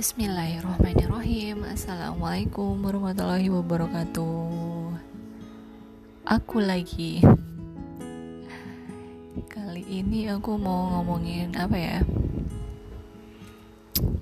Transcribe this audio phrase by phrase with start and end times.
[0.00, 1.60] Bismillahirrahmanirrahim.
[1.68, 4.96] Assalamualaikum warahmatullahi wabarakatuh.
[6.24, 7.20] Aku lagi.
[9.52, 12.00] Kali ini aku mau ngomongin apa ya?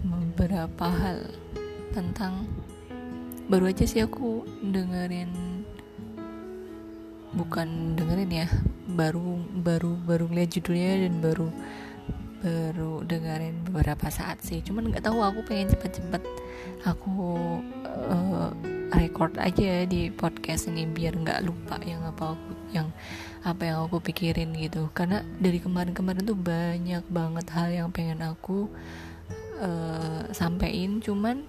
[0.00, 1.28] Beberapa hal
[1.92, 2.48] Tentang
[3.52, 5.60] Baru aja sih aku dengerin
[7.36, 8.48] Bukan dengerin ya
[8.96, 11.52] Baru baru baru ngeliat judulnya dan baru
[12.40, 14.60] baru dengerin beberapa saat sih.
[14.60, 16.22] Cuman nggak tahu aku pengen cepet-cepet
[16.84, 18.50] aku uh,
[18.94, 22.88] record aja di podcast ini biar nggak lupa yang apa aku yang
[23.42, 24.90] apa yang aku pikirin gitu.
[24.92, 28.68] Karena dari kemarin-kemarin tuh banyak banget hal yang pengen aku
[29.62, 31.00] uh, sampein.
[31.00, 31.42] Cuman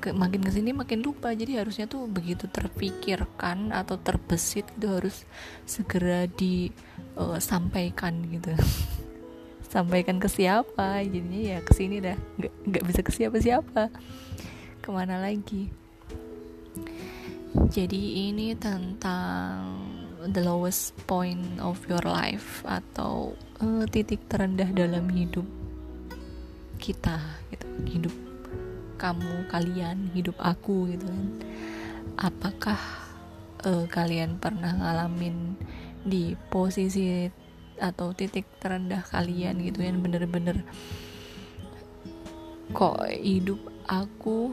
[0.00, 1.32] ke, makin ke sini makin lupa.
[1.32, 5.24] Jadi harusnya tuh begitu terpikirkan atau terbesit itu harus
[5.64, 8.52] segera disampaikan uh, gitu
[9.68, 11.04] sampaikan ke siapa.
[11.04, 12.16] Jadinya ya ke sini dah.
[12.40, 13.82] Nggak nggak bisa ke siapa siapa
[14.82, 15.68] ke mana lagi?
[17.68, 19.84] Jadi ini tentang
[20.24, 25.44] the lowest point of your life atau uh, titik terendah dalam hidup
[26.80, 27.20] kita
[27.52, 27.68] gitu.
[27.84, 28.14] Hidup
[28.98, 31.28] kamu kalian hidup aku gitu kan.
[32.18, 32.80] Apakah
[33.64, 35.54] uh, kalian pernah ngalamin
[36.02, 37.30] di posisi
[37.78, 40.66] atau titik terendah kalian gitu yang bener-bener
[42.74, 44.52] kok hidup aku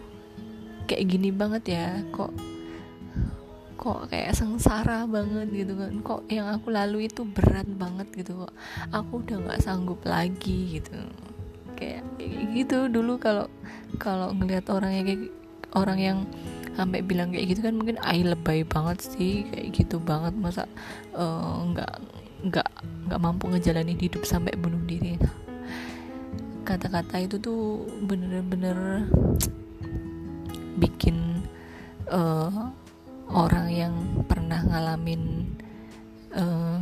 [0.87, 2.31] kayak gini banget ya kok
[3.75, 5.93] kok kayak sengsara banget gitu kan.
[6.01, 8.53] Kok yang aku lalu itu berat banget gitu kok
[8.89, 10.95] aku udah nggak sanggup lagi gitu.
[11.77, 13.45] Kayak, kayak gitu dulu kalau
[14.01, 15.23] kalau ngelihat orang yang kayak
[15.75, 16.17] orang yang
[16.73, 20.33] sampai bilang kayak gitu kan mungkin ay lebay banget sih kayak gitu banget.
[20.33, 20.65] Masa
[21.13, 22.69] eh, nggak uh, nggak
[23.09, 25.17] nggak mampu ngejalanin hidup sampai bunuh diri.
[26.65, 29.05] Kata-kata itu tuh bener-bener
[30.77, 31.45] bikin
[32.09, 32.69] uh,
[33.29, 33.93] orang yang
[34.29, 35.45] pernah ngalamin
[36.37, 36.81] uh,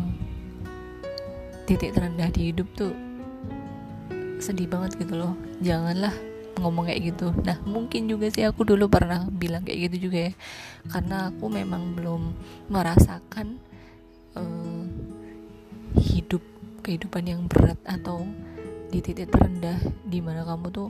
[1.64, 2.92] titik terendah di hidup tuh
[4.44, 5.36] sedih banget gitu loh.
[5.64, 6.12] Janganlah
[6.60, 7.32] ngomong kayak gitu.
[7.48, 10.34] Nah mungkin juga sih aku dulu pernah bilang kayak gitu juga ya.
[10.92, 12.22] Karena aku memang belum
[12.68, 13.60] merasakan
[14.36, 14.83] uh,
[15.98, 16.44] hidup
[16.84, 18.28] kehidupan yang berat atau
[18.94, 20.90] di titik terendah di mana kamu tuh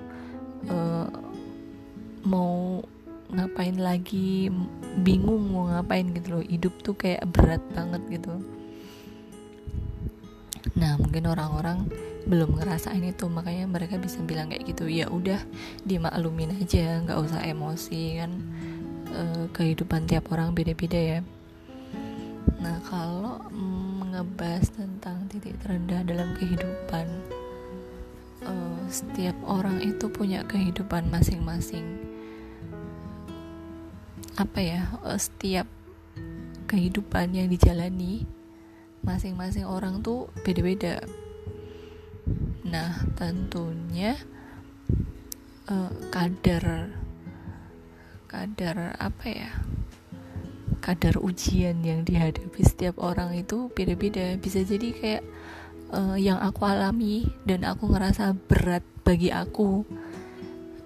[0.68, 1.08] uh,
[2.28, 2.84] mau
[3.34, 4.52] ngapain lagi
[5.02, 6.44] bingung mau ngapain gitu loh.
[6.44, 8.44] Hidup tuh kayak berat banget gitu.
[10.80, 11.88] Nah mungkin orang-orang
[12.24, 15.44] belum ngerasain itu makanya mereka bisa bilang kayak gitu ya udah
[15.84, 18.31] dimaklumin aja nggak usah emosi kan.
[19.12, 19.22] E,
[19.52, 21.20] kehidupan tiap orang beda-beda ya.
[22.64, 23.44] Nah kalau
[24.23, 27.07] ngebahas tentang titik terendah dalam kehidupan.
[28.39, 31.84] Uh, setiap orang itu punya kehidupan masing-masing.
[34.39, 35.67] Apa ya uh, setiap
[36.72, 38.23] kehidupan yang dijalani
[39.03, 41.03] masing-masing orang tuh beda-beda.
[42.63, 44.16] Nah tentunya
[45.67, 46.95] uh, kadar
[48.31, 49.51] kadar apa ya
[50.84, 54.36] kadar ujian yang dihadapi setiap orang itu beda-beda.
[54.36, 55.24] Bisa jadi kayak
[55.96, 59.88] uh, yang aku alami dan aku ngerasa berat bagi aku.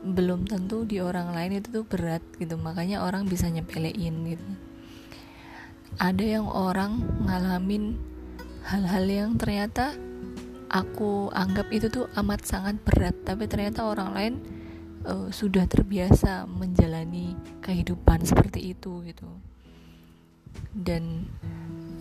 [0.06, 4.48] Belum tentu di orang lain itu tuh berat gitu makanya orang bisa nyepelein gitu.
[5.98, 7.98] Ada yang orang ngalamin
[8.70, 9.98] hal-hal yang ternyata
[10.70, 14.34] aku anggap itu tuh amat sangat berat tapi ternyata orang lain
[15.08, 17.34] uh, sudah terbiasa menjalani
[17.64, 19.28] kehidupan seperti itu gitu
[20.74, 21.28] dan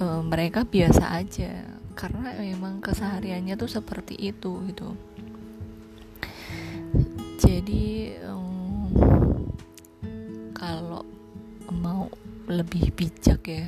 [0.01, 1.65] uh, mereka biasa aja.
[1.97, 4.93] Karena memang kesehariannya tuh seperti itu gitu.
[7.41, 8.93] Jadi um,
[10.53, 11.05] kalau
[11.73, 12.13] mau
[12.47, 13.65] lebih bijak ya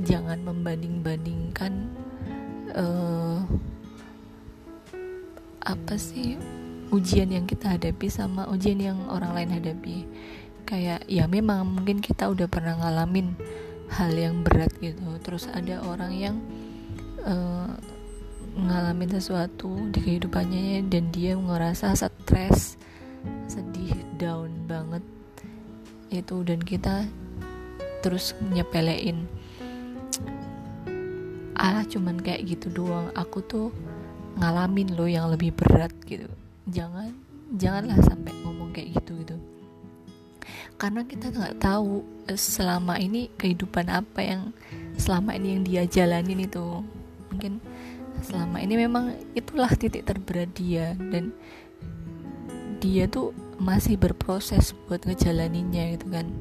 [0.00, 1.92] jangan membanding-bandingkan
[2.72, 3.44] uh,
[5.60, 6.40] apa sih
[6.90, 10.06] ujian yang kita hadapi sama ujian yang orang lain hadapi.
[10.66, 13.34] Kayak ya memang mungkin kita udah pernah ngalamin
[13.90, 15.02] hal yang berat gitu.
[15.22, 16.36] Terus ada orang yang
[17.26, 17.74] uh,
[18.54, 22.78] ngalamin sesuatu di kehidupannya dan dia ngerasa stres
[23.46, 25.02] sedih down banget
[26.10, 27.06] itu dan kita
[28.02, 29.26] terus nyepelein.
[31.54, 33.12] Ah cuman kayak gitu doang.
[33.14, 33.68] Aku tuh
[34.40, 36.26] ngalamin loh yang lebih berat gitu.
[36.70, 37.12] Jangan
[37.58, 39.36] janganlah sampai ngomong kayak gitu gitu
[40.80, 44.56] karena kita nggak tahu eh, selama ini kehidupan apa yang
[44.96, 46.80] selama ini yang dia jalanin itu.
[47.28, 47.60] Mungkin
[48.24, 51.36] selama ini memang itulah titik terberat dia dan
[52.80, 56.32] dia tuh masih berproses buat ngejalaninnya gitu kan.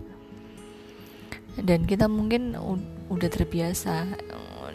[1.59, 2.56] Dan kita mungkin
[3.12, 4.71] udah terbiasa eh,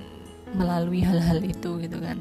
[0.52, 2.20] melalui hal-hal itu gitu kan.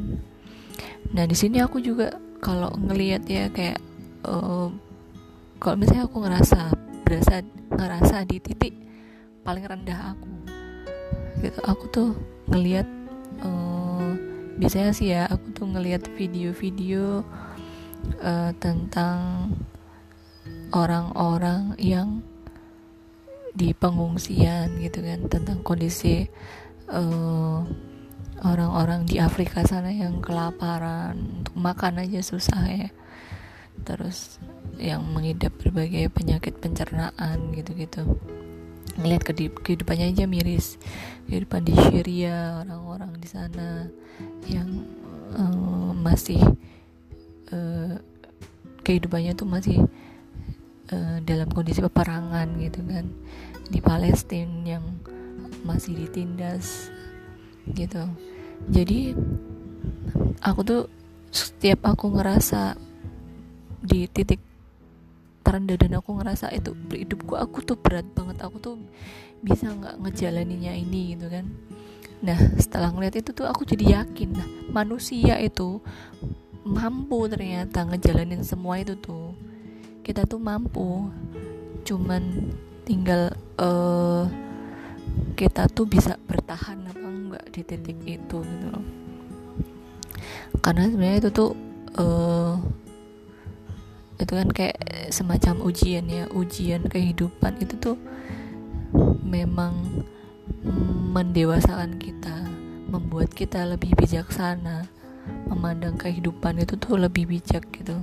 [1.12, 3.80] Nah di sini aku juga kalau ngelihat ya kayak
[4.28, 4.72] uh,
[5.60, 8.74] kalau misalnya aku ngerasa berasa ngerasa di titik
[9.44, 10.32] paling rendah aku.
[11.44, 12.10] Gitu aku tuh
[12.50, 12.88] ngelihat
[13.44, 14.16] uh,
[14.58, 17.28] biasanya sih ya aku tuh ngelihat video-video
[18.24, 19.52] uh, tentang
[20.74, 22.26] orang-orang yang
[23.54, 26.26] di pengungsian gitu kan tentang kondisi
[26.90, 27.62] uh,
[28.42, 32.90] orang-orang di Afrika sana yang kelaparan untuk makan aja susah ya
[33.81, 34.38] terus
[34.78, 38.18] yang mengidap berbagai penyakit pencernaan gitu-gitu.
[38.98, 39.24] Ngelihat
[39.66, 40.78] kehidupannya aja miris.
[41.25, 43.90] Kehidupan di Syria orang-orang di sana
[44.46, 44.86] yang
[45.34, 46.40] uh, masih
[47.50, 47.98] uh,
[48.86, 49.81] kehidupannya tuh masih
[50.94, 53.10] uh, dalam kondisi peperangan gitu kan.
[53.68, 54.86] Di Palestina yang
[55.66, 56.92] masih ditindas
[57.72, 58.04] gitu.
[58.69, 59.16] Jadi
[60.44, 60.84] aku tuh
[61.34, 62.78] setiap aku ngerasa
[63.83, 64.39] di titik
[65.44, 68.39] terendah dan aku ngerasa itu hidupku aku tuh berat banget.
[68.39, 68.80] Aku tuh
[69.44, 71.45] bisa nggak ngejalaninya ini gitu kan.
[72.24, 75.83] Nah setelah ngeliat itu tuh aku jadi yakin nah manusia itu
[76.63, 79.35] mampu ternyata ngejalanin semua itu tuh.
[80.00, 81.12] Kita tuh mampu
[81.83, 82.24] cuman
[82.88, 84.24] tinggal uh,
[85.35, 88.85] kita tuh bisa bertahan apa enggak di titik itu gitu loh.
[90.63, 91.51] Karena sebenarnya itu tuh
[92.00, 92.56] uh,
[94.24, 94.80] itu kan kayak
[95.12, 97.98] semacam ujian ya ujian kehidupan itu tuh
[99.22, 100.04] memang
[101.12, 102.48] mendewasakan kita
[102.88, 104.88] membuat kita lebih bijaksana
[105.48, 107.96] memandang kehidupan itu tuh lebih bijak gitu.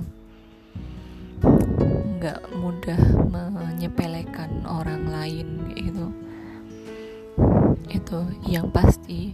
[2.21, 6.05] Nggak mudah menyepelekan orang lain gitu.
[7.89, 9.33] Itu yang pasti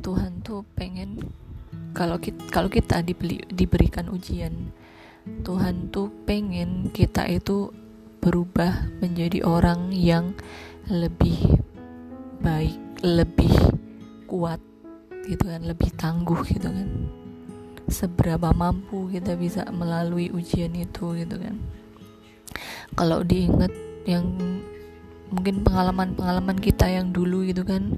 [0.00, 1.20] Tuhan tuh pengen
[1.92, 4.72] kalau kita kalau kita dibeli, diberikan ujian
[5.22, 7.70] Tuhan tuh pengen kita itu
[8.18, 10.34] berubah menjadi orang yang
[10.90, 11.62] lebih
[12.42, 13.54] baik lebih
[14.26, 14.58] kuat
[15.26, 16.88] gitu kan lebih tangguh gitu kan.
[17.86, 21.58] Seberapa mampu kita bisa melalui ujian itu gitu kan.
[22.98, 23.70] Kalau diingat
[24.06, 24.26] yang
[25.32, 27.96] mungkin pengalaman-pengalaman kita yang dulu gitu kan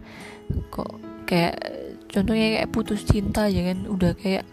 [0.71, 1.59] kok kayak
[2.07, 4.47] contohnya kayak putus cinta ya kan udah kayak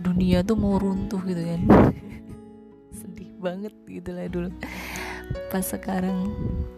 [0.00, 1.60] dunia tuh mau runtuh gitu kan
[3.42, 4.48] banget gitu lah dulu.
[5.50, 6.30] Pas sekarang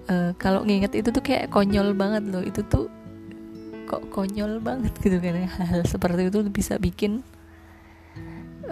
[0.09, 2.41] uh, kalau nginget itu tuh kayak konyol banget loh.
[2.41, 2.89] Itu tuh
[3.85, 7.21] kok konyol banget gitu kan hal-hal seperti itu bisa bikin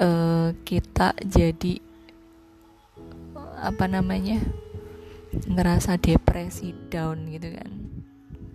[0.01, 1.85] uh, kita jadi
[3.63, 4.41] apa namanya
[5.47, 7.71] ngerasa depresi down gitu kan.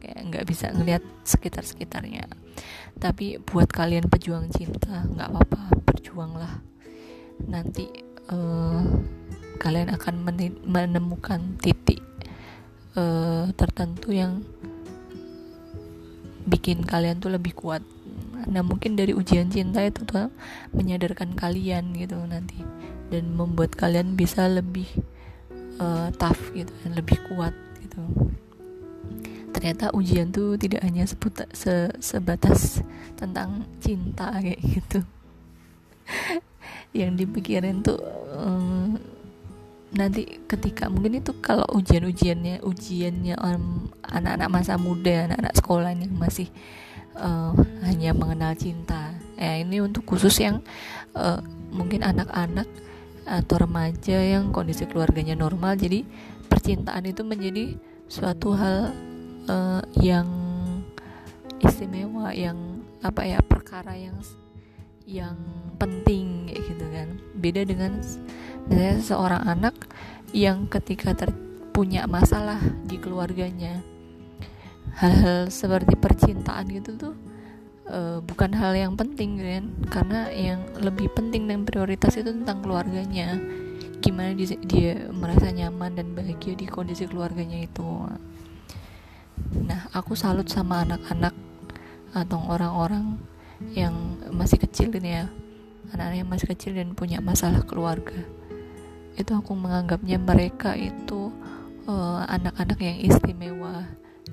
[0.02, 2.26] Kayak nggak bisa ngelihat sekitar sekitarnya
[2.98, 6.66] tapi buat kalian pejuang cinta nggak apa-apa berjuanglah.
[7.46, 8.82] Nanti uh,
[9.58, 10.22] kalian akan
[10.64, 12.00] menemukan titik
[12.94, 14.46] uh, tertentu yang
[16.48, 17.84] bikin kalian tuh lebih kuat.
[18.48, 20.32] Nah mungkin dari ujian cinta itu tuh
[20.72, 22.56] menyadarkan kalian gitu nanti
[23.12, 24.88] dan membuat kalian bisa lebih
[25.84, 27.52] uh, tough gitu dan lebih kuat
[27.84, 28.02] gitu.
[29.52, 32.86] Ternyata ujian tuh tidak hanya seputa, se, sebatas
[33.18, 35.02] tentang cinta kayak gitu
[36.98, 38.00] yang dipikirin tuh
[38.34, 38.98] um,
[39.94, 43.36] nanti ketika mungkin itu kalau ujian-ujiannya ujiannya
[44.04, 46.52] anak-anak masa muda anak-anak sekolah yang masih
[47.18, 49.14] uh, hanya mengenal cinta.
[49.38, 50.62] Ya ini untuk khusus yang
[51.14, 51.42] uh,
[51.74, 52.66] mungkin anak-anak
[53.28, 55.76] atau remaja yang kondisi keluarganya normal.
[55.76, 56.06] Jadi
[56.48, 57.76] percintaan itu menjadi
[58.08, 58.96] suatu hal
[59.52, 60.28] uh, yang
[61.60, 64.18] istimewa yang apa ya perkara yang
[65.08, 65.38] yang
[65.80, 66.27] penting
[66.98, 67.22] kan?
[67.38, 68.02] Beda dengan
[68.66, 69.76] misalnya seorang anak
[70.34, 71.14] yang ketika
[71.72, 72.58] punya masalah
[72.90, 73.86] di keluarganya
[74.98, 77.16] hal-hal seperti percintaan gitu tuh
[77.92, 79.66] uh, bukan hal yang penting kan?
[79.88, 83.38] Karena yang lebih penting dan prioritas itu tentang keluarganya.
[83.98, 88.10] Gimana dia, dia merasa nyaman dan bahagia di kondisi keluarganya itu.
[89.66, 91.34] Nah aku salut sama anak-anak
[92.14, 93.22] atau orang-orang
[93.74, 93.94] yang
[94.34, 95.26] masih kecil ini ya
[95.94, 98.18] anak-anak yang masih kecil dan punya masalah keluarga.
[99.18, 101.34] Itu aku menganggapnya mereka itu
[101.90, 103.76] eh, anak-anak uh, yang istimewa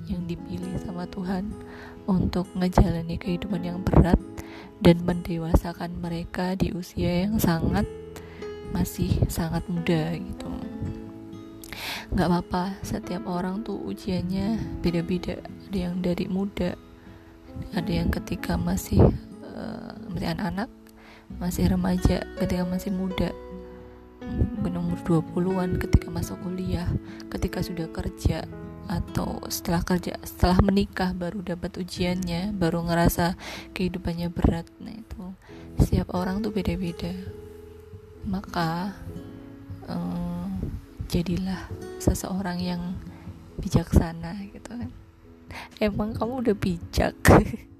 [0.05, 1.49] yang dipilih sama Tuhan
[2.05, 4.19] untuk ngejalani kehidupan yang berat
[4.83, 7.87] dan mendewasakan mereka di usia yang sangat
[8.75, 10.51] masih sangat muda gitu.
[12.13, 15.41] Nggak apa-apa setiap orang tuh ujiannya beda-beda.
[15.71, 16.77] Ada yang dari muda
[17.71, 18.99] ada yang ketika masih
[19.55, 20.69] uh, masih anak-anak
[21.37, 23.29] masih remaja ketika masih muda.
[24.61, 26.89] Berumur 20-an ketika masuk kuliah
[27.29, 28.49] ketika sudah kerja
[28.85, 33.37] atau setelah kerja setelah menikah baru dapat ujiannya baru ngerasa
[33.73, 34.65] kehidupannya berat.
[34.81, 35.23] Nah itu
[35.81, 37.13] setiap orang tuh beda-beda.
[38.25, 38.97] Maka
[39.85, 40.49] um,
[41.05, 41.69] jadilah
[42.01, 42.81] seseorang yang
[43.61, 44.89] bijaksana gitu kan.
[45.77, 47.13] Emang kamu udah bijak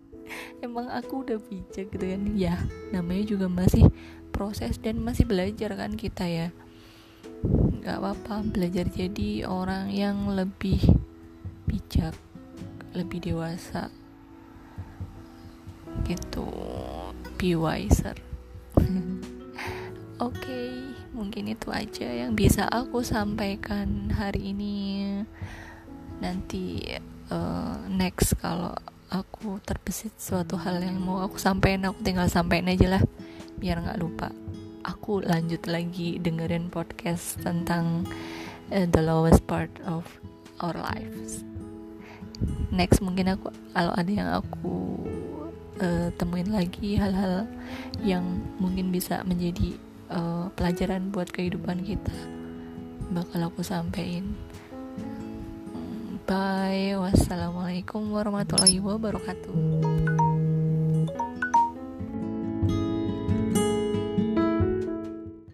[0.65, 2.23] emang aku udah bijak gitu kan.
[2.35, 3.87] Ya namanya juga masih
[4.35, 6.47] proses dan masih belajar kan kita ya.
[7.81, 10.81] Nggak apa-apa belajar jadi orang yang lebih
[11.69, 12.15] bijak
[12.95, 13.91] lebih dewasa.
[16.07, 16.47] Gitu.
[17.35, 18.15] Be wiser.
[20.15, 20.71] Oke okay,
[21.11, 24.75] mungkin itu aja yang bisa aku sampaikan hari ini.
[26.23, 26.79] Nanti
[27.27, 28.71] uh, next kalau
[29.09, 33.03] aku terbesit suatu hal yang mau aku sampaikan aku tinggal sampaikan aja lah
[33.59, 34.29] biar nggak lupa
[34.85, 38.05] aku lanjut lagi dengerin podcast tentang
[38.69, 40.05] uh, the lowest part of
[40.61, 41.41] our lives.
[42.69, 44.75] Next mungkin aku kalau ada yang aku
[45.81, 47.49] uh, temuin lagi hal-hal
[48.05, 48.23] yang
[48.61, 49.75] mungkin bisa menjadi
[50.13, 52.13] uh, pelajaran buat kehidupan kita
[53.09, 54.37] bakal aku sampaikan.
[56.25, 56.97] Bye.
[56.97, 59.74] Wassalamualaikum warahmatullahi wabarakatuh.